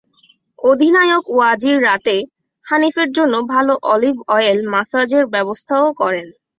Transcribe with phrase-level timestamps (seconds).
[0.59, 2.15] অধিনায়ক ওয়াজির রাতে
[2.65, 6.27] হানিফের জন্য ভাল অলিভ অয়েল ম্যাসাজের ব্যবস্থাও করেন।